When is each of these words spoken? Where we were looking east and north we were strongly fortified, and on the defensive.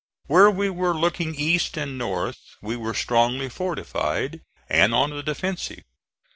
Where 0.25 0.49
we 0.49 0.67
were 0.71 0.95
looking 0.95 1.35
east 1.35 1.77
and 1.77 1.95
north 1.95 2.39
we 2.59 2.75
were 2.75 2.95
strongly 2.95 3.49
fortified, 3.49 4.41
and 4.67 4.95
on 4.95 5.11
the 5.11 5.21
defensive. 5.21 5.83